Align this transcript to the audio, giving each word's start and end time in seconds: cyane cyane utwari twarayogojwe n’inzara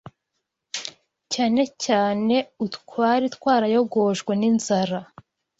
cyane 1.33 1.61
cyane 1.85 2.35
utwari 2.65 3.25
twarayogojwe 3.35 4.31
n’inzara 4.39 4.99